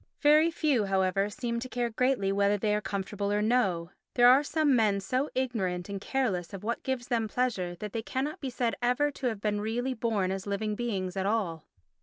[0.23, 3.91] Very few, however, seem to care greatly whether they are comfortable or no.
[4.15, 8.01] There are some men so ignorant and careless of what gives them pleasure that they
[8.01, 11.65] cannot be said ever to have been really born as living beings at all.